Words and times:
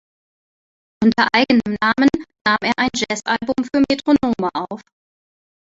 Unter 1.03 1.27
eigenem 1.31 1.77
Namen 1.79 2.09
nahm 2.47 2.57
er 2.63 2.73
ein 2.77 2.89
Jazzalbum 2.95 3.63
für 3.71 3.83
Metronome 3.87 4.49
auf. 4.55 4.81